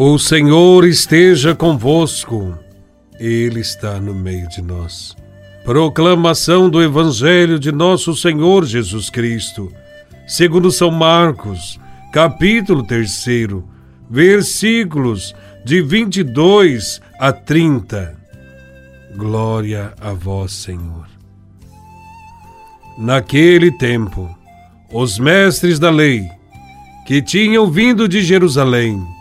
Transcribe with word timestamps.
O 0.00 0.16
Senhor 0.16 0.84
esteja 0.84 1.56
convosco, 1.56 2.56
Ele 3.18 3.58
está 3.58 3.98
no 3.98 4.14
meio 4.14 4.48
de 4.48 4.62
nós. 4.62 5.16
Proclamação 5.64 6.70
do 6.70 6.80
Evangelho 6.80 7.58
de 7.58 7.72
Nosso 7.72 8.14
Senhor 8.14 8.64
Jesus 8.64 9.10
Cristo, 9.10 9.72
segundo 10.24 10.70
São 10.70 10.92
Marcos, 10.92 11.80
capítulo 12.12 12.84
3, 12.84 13.26
versículos 14.08 15.34
de 15.64 15.82
22 15.82 17.00
a 17.18 17.32
30. 17.32 18.16
Glória 19.16 19.94
a 20.00 20.12
Vós, 20.12 20.52
Senhor. 20.52 21.08
Naquele 22.96 23.76
tempo, 23.76 24.32
os 24.92 25.18
mestres 25.18 25.80
da 25.80 25.90
lei, 25.90 26.22
que 27.04 27.20
tinham 27.20 27.68
vindo 27.68 28.06
de 28.08 28.22
Jerusalém, 28.22 29.17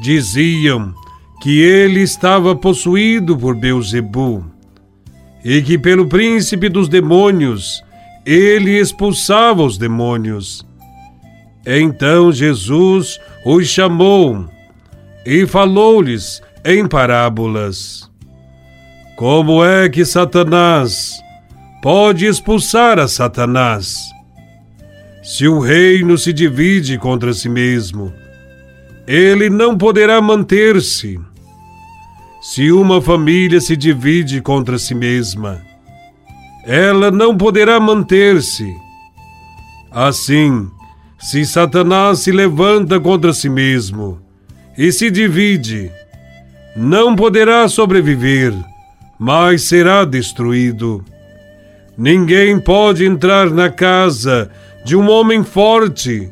diziam 0.00 0.94
que 1.40 1.60
ele 1.60 2.00
estava 2.00 2.54
possuído 2.56 3.36
por 3.36 3.54
Beuzebu 3.54 4.44
e 5.44 5.62
que 5.62 5.78
pelo 5.78 6.06
príncipe 6.06 6.68
dos 6.68 6.88
demônios 6.88 7.82
ele 8.26 8.78
expulsava 8.78 9.62
os 9.62 9.78
demônios. 9.78 10.66
Então 11.66 12.32
Jesus 12.32 13.18
os 13.44 13.66
chamou 13.66 14.46
e 15.24 15.46
falou-lhes 15.46 16.42
em 16.64 16.86
parábolas: 16.86 18.10
Como 19.16 19.64
é 19.64 19.88
que 19.88 20.04
Satanás 20.04 21.20
pode 21.82 22.26
expulsar 22.26 22.98
a 22.98 23.08
Satanás? 23.08 23.96
Se 25.22 25.46
o 25.46 25.58
reino 25.58 26.16
se 26.16 26.32
divide 26.32 26.98
contra 26.98 27.32
si 27.32 27.48
mesmo, 27.48 28.12
ele 29.06 29.50
não 29.50 29.76
poderá 29.76 30.20
manter-se. 30.20 31.18
Se 32.40 32.72
uma 32.72 33.02
família 33.02 33.60
se 33.60 33.76
divide 33.76 34.40
contra 34.40 34.78
si 34.78 34.94
mesma, 34.94 35.60
ela 36.64 37.10
não 37.10 37.36
poderá 37.36 37.78
manter-se. 37.78 38.74
Assim, 39.90 40.68
se 41.18 41.44
Satanás 41.44 42.20
se 42.20 42.32
levanta 42.32 42.98
contra 42.98 43.32
si 43.32 43.48
mesmo 43.48 44.20
e 44.78 44.90
se 44.92 45.10
divide, 45.10 45.90
não 46.74 47.14
poderá 47.14 47.68
sobreviver, 47.68 48.54
mas 49.18 49.64
será 49.64 50.04
destruído. 50.04 51.04
Ninguém 51.98 52.58
pode 52.58 53.04
entrar 53.04 53.50
na 53.50 53.68
casa 53.68 54.50
de 54.84 54.96
um 54.96 55.10
homem 55.10 55.44
forte 55.44 56.30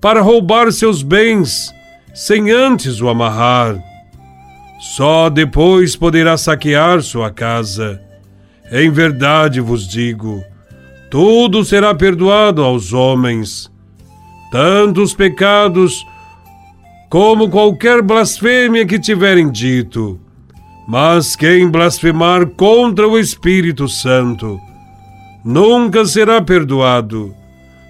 para 0.00 0.22
roubar 0.22 0.72
seus 0.72 1.02
bens 1.02 1.70
sem 2.14 2.50
antes 2.50 3.00
o 3.00 3.08
amarrar. 3.08 3.78
Só 4.78 5.28
depois 5.28 5.94
poderá 5.96 6.36
saquear 6.36 7.02
sua 7.02 7.30
casa. 7.30 8.00
Em 8.72 8.90
verdade 8.90 9.60
vos 9.60 9.86
digo: 9.86 10.42
tudo 11.10 11.64
será 11.64 11.92
perdoado 11.92 12.62
aos 12.62 12.92
homens, 12.92 13.70
tanto 14.52 15.02
os 15.02 15.12
pecados 15.12 16.06
como 17.10 17.50
qualquer 17.50 18.00
blasfêmia 18.00 18.86
que 18.86 18.98
tiverem 18.98 19.50
dito. 19.50 20.20
Mas 20.86 21.34
quem 21.34 21.68
blasfemar 21.68 22.46
contra 22.46 23.08
o 23.08 23.18
Espírito 23.18 23.88
Santo 23.88 24.58
nunca 25.44 26.04
será 26.04 26.40
perdoado, 26.40 27.34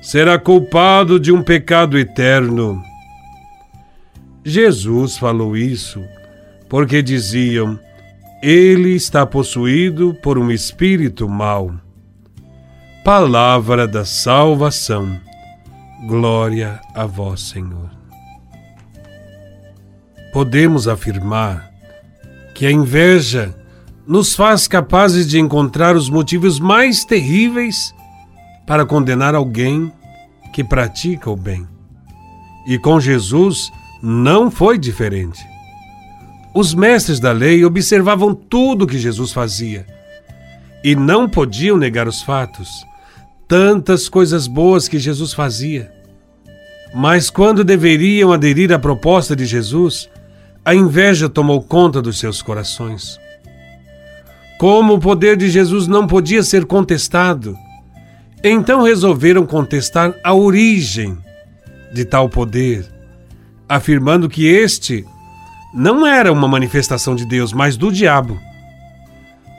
será 0.00 0.38
culpado 0.38 1.20
de 1.20 1.30
um 1.30 1.42
pecado 1.42 1.98
eterno. 1.98 2.82
Jesus 4.44 5.18
falou 5.18 5.56
isso 5.56 6.02
porque 6.68 7.02
diziam: 7.02 7.78
Ele 8.42 8.94
está 8.94 9.26
possuído 9.26 10.14
por 10.22 10.38
um 10.38 10.50
espírito 10.50 11.28
mau. 11.28 11.72
Palavra 13.04 13.86
da 13.86 14.04
salvação. 14.04 15.20
Glória 16.06 16.80
a 16.94 17.04
vós, 17.04 17.40
Senhor. 17.40 17.90
Podemos 20.32 20.86
afirmar 20.86 21.70
que 22.54 22.64
a 22.64 22.70
inveja 22.70 23.54
nos 24.06 24.34
faz 24.34 24.66
capazes 24.66 25.28
de 25.28 25.38
encontrar 25.38 25.96
os 25.96 26.08
motivos 26.08 26.58
mais 26.58 27.04
terríveis 27.04 27.94
para 28.66 28.86
condenar 28.86 29.34
alguém 29.34 29.92
que 30.52 30.62
pratica 30.62 31.30
o 31.30 31.36
bem. 31.36 31.66
E 32.66 32.78
com 32.78 33.00
Jesus, 33.00 33.70
não 34.02 34.50
foi 34.50 34.78
diferente. 34.78 35.40
Os 36.54 36.74
mestres 36.74 37.20
da 37.20 37.32
lei 37.32 37.64
observavam 37.64 38.34
tudo 38.34 38.84
o 38.84 38.86
que 38.86 38.98
Jesus 38.98 39.32
fazia 39.32 39.86
e 40.82 40.96
não 40.96 41.28
podiam 41.28 41.76
negar 41.76 42.08
os 42.08 42.22
fatos, 42.22 42.86
tantas 43.46 44.08
coisas 44.08 44.46
boas 44.46 44.88
que 44.88 44.98
Jesus 44.98 45.32
fazia. 45.32 45.92
Mas 46.94 47.30
quando 47.30 47.62
deveriam 47.62 48.32
aderir 48.32 48.72
à 48.72 48.78
proposta 48.78 49.36
de 49.36 49.46
Jesus, 49.46 50.08
a 50.64 50.74
inveja 50.74 51.28
tomou 51.28 51.62
conta 51.62 52.02
dos 52.02 52.18
seus 52.18 52.42
corações. 52.42 53.18
Como 54.58 54.94
o 54.94 55.00
poder 55.00 55.36
de 55.36 55.48
Jesus 55.48 55.86
não 55.86 56.06
podia 56.06 56.42
ser 56.42 56.64
contestado, 56.64 57.56
então 58.42 58.82
resolveram 58.82 59.46
contestar 59.46 60.14
a 60.24 60.34
origem 60.34 61.16
de 61.92 62.04
tal 62.04 62.28
poder 62.28 62.99
afirmando 63.70 64.28
que 64.28 64.48
este 64.48 65.06
não 65.72 66.04
era 66.04 66.32
uma 66.32 66.48
manifestação 66.48 67.14
de 67.14 67.24
Deus, 67.24 67.52
mas 67.52 67.76
do 67.76 67.92
diabo. 67.92 68.36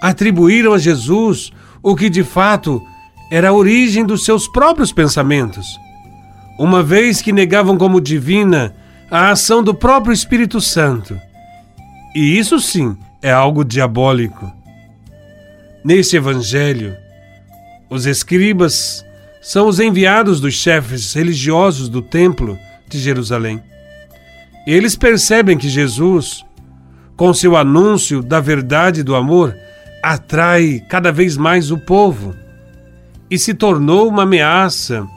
Atribuíram 0.01 0.73
a 0.73 0.77
Jesus 0.77 1.53
o 1.81 1.95
que 1.95 2.09
de 2.09 2.21
fato 2.21 2.83
era 3.31 3.47
a 3.47 3.53
origem 3.53 4.05
dos 4.05 4.25
seus 4.25 4.49
próprios 4.49 4.91
pensamentos, 4.91 5.65
uma 6.59 6.83
vez 6.83 7.21
que 7.21 7.31
negavam 7.31 7.77
como 7.77 8.01
divina 8.01 8.75
a 9.09 9.29
ação 9.29 9.63
do 9.63 9.73
próprio 9.73 10.11
Espírito 10.11 10.59
Santo. 10.59 11.17
E 12.13 12.37
isso 12.37 12.59
sim 12.59 12.97
é 13.21 13.31
algo 13.31 13.63
diabólico. 13.63 14.51
Neste 15.85 16.17
evangelho, 16.17 16.93
os 17.89 18.05
escribas 18.05 19.05
são 19.41 19.69
os 19.69 19.79
enviados 19.79 20.41
dos 20.41 20.53
chefes 20.53 21.13
religiosos 21.13 21.87
do 21.87 22.01
templo 22.01 22.59
de 22.89 22.99
Jerusalém. 22.99 23.70
Eles 24.65 24.95
percebem 24.95 25.57
que 25.57 25.67
Jesus, 25.67 26.45
com 27.15 27.33
seu 27.33 27.55
anúncio 27.55 28.21
da 28.21 28.39
verdade 28.39 29.03
do 29.03 29.15
amor, 29.15 29.55
atrai 30.03 30.83
cada 30.89 31.11
vez 31.11 31.37
mais 31.37 31.71
o 31.71 31.77
povo 31.77 32.35
e 33.29 33.37
se 33.37 33.53
tornou 33.53 34.07
uma 34.07 34.23
ameaça 34.23 35.07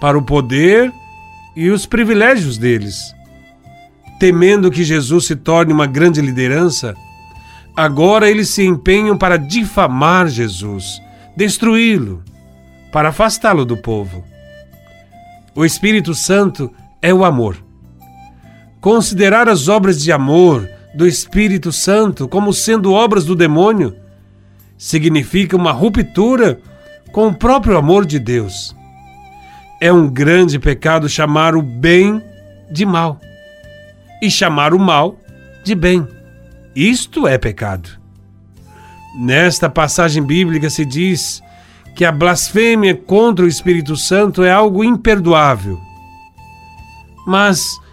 para 0.00 0.16
o 0.16 0.22
poder 0.22 0.92
e 1.54 1.70
os 1.70 1.86
privilégios 1.86 2.58
deles. 2.58 3.14
Temendo 4.20 4.70
que 4.70 4.84
Jesus 4.84 5.26
se 5.26 5.36
torne 5.36 5.72
uma 5.72 5.86
grande 5.86 6.20
liderança, 6.20 6.94
agora 7.76 8.30
eles 8.30 8.50
se 8.50 8.64
empenham 8.64 9.16
para 9.16 9.36
difamar 9.36 10.28
Jesus, 10.28 11.02
destruí-lo, 11.36 12.22
para 12.92 13.10
afastá-lo 13.10 13.64
do 13.64 13.76
povo. 13.76 14.24
O 15.54 15.64
Espírito 15.64 16.14
Santo 16.14 16.72
é 17.02 17.12
o 17.12 17.24
amor. 17.24 17.65
Considerar 18.86 19.48
as 19.48 19.66
obras 19.66 20.00
de 20.00 20.12
amor 20.12 20.70
do 20.94 21.08
Espírito 21.08 21.72
Santo 21.72 22.28
como 22.28 22.52
sendo 22.52 22.92
obras 22.92 23.24
do 23.24 23.34
demônio 23.34 23.96
significa 24.78 25.56
uma 25.56 25.72
ruptura 25.72 26.60
com 27.10 27.26
o 27.26 27.34
próprio 27.34 27.76
amor 27.76 28.06
de 28.06 28.20
Deus. 28.20 28.76
É 29.80 29.92
um 29.92 30.08
grande 30.08 30.60
pecado 30.60 31.08
chamar 31.08 31.56
o 31.56 31.62
bem 31.62 32.22
de 32.70 32.86
mal 32.86 33.20
e 34.22 34.30
chamar 34.30 34.72
o 34.72 34.78
mal 34.78 35.18
de 35.64 35.74
bem. 35.74 36.06
Isto 36.72 37.26
é 37.26 37.36
pecado. 37.36 37.90
Nesta 39.18 39.68
passagem 39.68 40.22
bíblica 40.22 40.70
se 40.70 40.84
diz 40.84 41.42
que 41.96 42.04
a 42.04 42.12
blasfêmia 42.12 42.94
contra 42.94 43.44
o 43.44 43.48
Espírito 43.48 43.96
Santo 43.96 44.44
é 44.44 44.52
algo 44.52 44.84
imperdoável. 44.84 45.76
Mas 47.26 47.84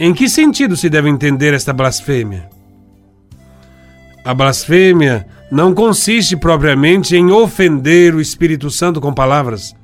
em 0.00 0.14
que 0.14 0.28
sentido 0.28 0.76
se 0.76 0.88
deve 0.88 1.08
entender 1.08 1.52
esta 1.52 1.72
blasfêmia? 1.72 2.48
A 4.24 4.32
blasfêmia 4.32 5.26
não 5.50 5.74
consiste 5.74 6.36
propriamente 6.36 7.16
em 7.16 7.32
ofender 7.32 8.14
o 8.14 8.20
Espírito 8.20 8.70
Santo 8.70 9.00
com 9.00 9.12
palavras, 9.12 9.74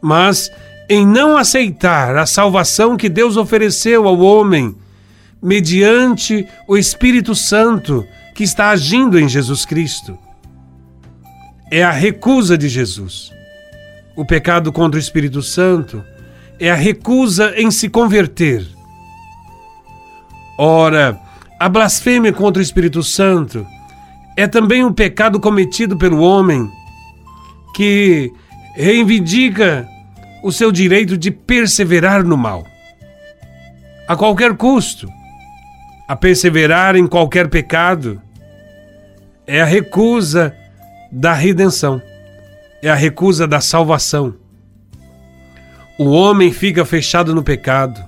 mas 0.00 0.52
em 0.88 1.06
não 1.06 1.36
aceitar 1.36 2.16
a 2.16 2.26
salvação 2.26 2.96
que 2.96 3.08
Deus 3.08 3.36
ofereceu 3.36 4.06
ao 4.06 4.20
homem 4.20 4.76
mediante 5.42 6.46
o 6.68 6.76
Espírito 6.76 7.34
Santo 7.34 8.06
que 8.34 8.44
está 8.44 8.70
agindo 8.70 9.18
em 9.18 9.28
Jesus 9.28 9.64
Cristo. 9.64 10.16
É 11.70 11.82
a 11.82 11.90
recusa 11.90 12.56
de 12.56 12.68
Jesus. 12.68 13.32
O 14.14 14.24
pecado 14.24 14.70
contra 14.70 14.98
o 14.98 15.00
Espírito 15.00 15.42
Santo 15.42 16.04
é 16.60 16.70
a 16.70 16.74
recusa 16.76 17.54
em 17.56 17.70
se 17.70 17.88
converter 17.88 18.66
Ora, 20.58 21.18
a 21.58 21.68
blasfêmia 21.68 22.32
contra 22.32 22.60
o 22.60 22.62
Espírito 22.62 23.02
Santo 23.02 23.66
é 24.36 24.46
também 24.46 24.84
um 24.84 24.92
pecado 24.92 25.38
cometido 25.40 25.96
pelo 25.96 26.20
homem 26.20 26.70
que 27.74 28.32
reivindica 28.74 29.88
o 30.42 30.50
seu 30.50 30.72
direito 30.72 31.16
de 31.16 31.30
perseverar 31.30 32.24
no 32.24 32.36
mal. 32.36 32.66
A 34.08 34.16
qualquer 34.16 34.56
custo, 34.56 35.08
a 36.08 36.16
perseverar 36.16 36.96
em 36.96 37.06
qualquer 37.06 37.48
pecado 37.48 38.20
é 39.46 39.60
a 39.60 39.64
recusa 39.64 40.54
da 41.10 41.32
redenção, 41.32 42.02
é 42.82 42.90
a 42.90 42.94
recusa 42.94 43.46
da 43.46 43.60
salvação. 43.60 44.34
O 45.98 46.10
homem 46.10 46.52
fica 46.52 46.84
fechado 46.84 47.34
no 47.34 47.42
pecado, 47.42 48.02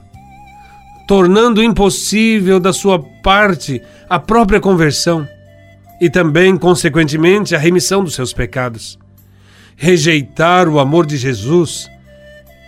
tornando 1.06 1.62
impossível 1.62 2.58
da 2.58 2.72
sua 2.72 2.98
parte 3.22 3.80
a 4.08 4.18
própria 4.18 4.60
conversão 4.60 5.26
e 6.00 6.10
também, 6.10 6.56
consequentemente, 6.56 7.54
a 7.54 7.58
remissão 7.58 8.02
dos 8.02 8.14
seus 8.14 8.32
pecados. 8.32 8.98
Rejeitar 9.76 10.68
o 10.68 10.78
amor 10.78 11.06
de 11.06 11.16
Jesus 11.16 11.90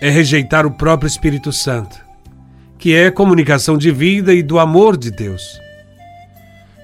é 0.01 0.11
rejeitar 0.11 0.67
o 0.67 0.71
próprio 0.71 1.09
Espírito 1.09 1.53
Santo, 1.53 1.97
que 2.79 2.95
é 2.95 3.11
comunicação 3.11 3.79
de 3.79 3.91
vida 3.91 4.35
e 4.35 4.43
do 4.43 4.59
amor 4.59 4.97
de 4.97 5.11
Deus. 5.11 5.61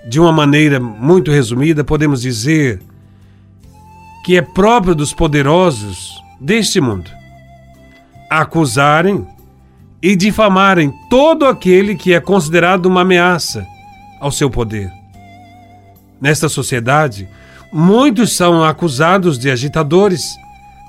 De 0.08 0.18
uma 0.18 0.32
maneira 0.32 0.80
muito 0.80 1.30
resumida, 1.30 1.84
podemos 1.84 2.22
dizer 2.22 2.80
que 4.24 4.36
é 4.36 4.42
próprio 4.42 4.94
dos 4.94 5.12
poderosos 5.12 6.10
deste 6.40 6.80
mundo 6.80 7.10
acusarem 8.30 9.26
e 10.02 10.16
difamarem 10.16 10.92
todo 11.08 11.46
aquele 11.46 11.94
que 11.94 12.12
é 12.12 12.20
considerado 12.20 12.86
uma 12.86 13.02
ameaça 13.02 13.64
ao 14.20 14.32
seu 14.32 14.50
poder. 14.50 14.90
Nesta 16.20 16.48
sociedade, 16.48 17.28
muitos 17.72 18.36
são 18.36 18.64
acusados 18.64 19.38
de 19.38 19.48
agitadores, 19.48 20.36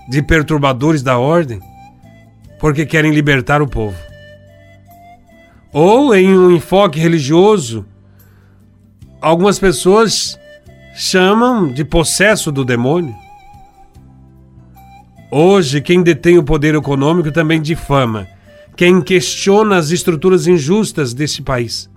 de 0.09 0.21
perturbadores 0.21 1.03
da 1.03 1.19
ordem, 1.19 1.59
porque 2.59 2.85
querem 2.85 3.13
libertar 3.13 3.61
o 3.61 3.67
povo. 3.67 3.97
Ou 5.71 6.15
em 6.15 6.35
um 6.35 6.51
enfoque 6.51 6.99
religioso, 6.99 7.85
algumas 9.21 9.59
pessoas 9.59 10.39
chamam 10.95 11.71
de 11.71 11.83
possesso 11.83 12.51
do 12.51 12.65
demônio. 12.65 13.15
Hoje, 15.31 15.81
quem 15.81 16.03
detém 16.03 16.37
o 16.37 16.43
poder 16.43 16.75
econômico 16.75 17.31
também 17.31 17.59
difama 17.59 18.27
quem 18.75 19.01
questiona 19.01 19.77
as 19.77 19.91
estruturas 19.91 20.47
injustas 20.47 21.13
deste 21.13 21.41
país. 21.41 21.89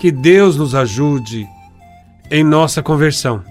Que 0.00 0.10
Deus 0.10 0.56
nos 0.56 0.74
ajude 0.74 1.46
em 2.30 2.42
nossa 2.42 2.82
conversão, 2.82 3.44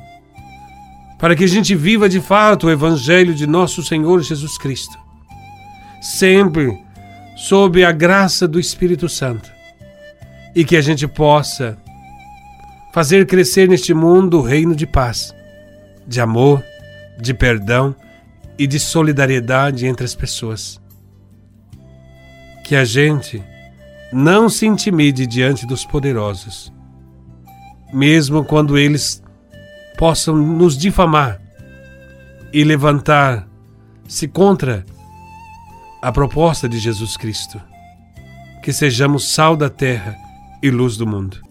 para 1.20 1.36
que 1.36 1.44
a 1.44 1.48
gente 1.48 1.76
viva 1.76 2.10
de 2.10 2.20
fato 2.20 2.68
o 2.68 2.72
Evangelho 2.72 3.34
de 3.34 3.46
nosso 3.46 3.84
Senhor 3.84 4.22
Jesus 4.22 4.58
Cristo, 4.58 4.98
sempre 6.02 6.76
sob 7.38 7.86
a 7.86 7.92
graça 7.92 8.48
do 8.48 8.60
Espírito 8.60 9.08
Santo, 9.08 9.52
e 10.56 10.66
que 10.66 10.76
a 10.76 10.82
gente 10.82 11.08
possa 11.08 11.78
fazer 12.92 13.26
crescer 13.28 13.70
neste 13.70 13.94
mundo 13.94 14.40
o 14.40 14.42
reino 14.42 14.76
de 14.76 14.88
paz, 14.88 15.34
de 16.06 16.20
amor, 16.20 16.62
de 17.20 17.34
perdão 17.34 17.96
e 18.58 18.66
de 18.66 18.80
solidariedade 18.80 19.86
entre 19.86 20.04
as 20.04 20.16
pessoas 20.16 20.81
que 22.72 22.76
a 22.78 22.86
gente 22.86 23.44
não 24.14 24.48
se 24.48 24.66
intimide 24.66 25.28
diante 25.28 25.66
dos 25.66 25.84
poderosos, 25.84 26.72
mesmo 27.92 28.46
quando 28.46 28.78
eles 28.78 29.22
possam 29.98 30.38
nos 30.38 30.78
difamar 30.78 31.42
e 32.54 32.64
levantar-se 32.64 34.26
contra 34.30 34.86
a 36.02 36.14
proposta 36.14 36.70
de 36.70 36.80
Jesus 36.80 37.18
Cristo. 37.18 37.62
Que 38.64 38.72
sejamos 38.72 39.34
sal 39.34 39.58
da 39.58 39.70
terra 39.70 40.16
e 40.64 40.72
luz 40.72 40.96
do 40.96 41.06
mundo. 41.06 41.42